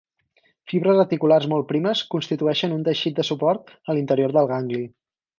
Fibres 0.71 0.95
reticulars 0.99 1.43
molt 1.51 1.67
primes 1.71 2.01
constitueixen 2.13 2.73
un 2.77 2.81
teixit 2.87 3.19
de 3.19 3.25
suport 3.31 3.69
a 3.93 3.97
l'interior 3.99 4.33
del 4.39 4.49
gangli. 4.53 4.81